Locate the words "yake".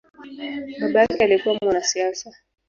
1.01-1.23